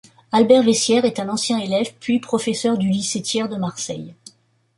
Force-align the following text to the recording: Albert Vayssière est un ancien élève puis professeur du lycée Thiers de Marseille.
Albert 0.31 0.63
Vayssière 0.63 1.05
est 1.05 1.19
un 1.19 1.29
ancien 1.29 1.59
élève 1.59 1.93
puis 1.99 2.17
professeur 2.19 2.75
du 2.75 2.87
lycée 2.89 3.21
Thiers 3.21 3.47
de 3.47 3.55
Marseille. 3.55 4.15